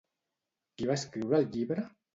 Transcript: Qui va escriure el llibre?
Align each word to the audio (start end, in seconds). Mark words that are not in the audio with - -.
Qui 0.79 0.89
va 0.93 0.97
escriure 1.03 1.41
el 1.43 1.49
llibre? 1.57 1.91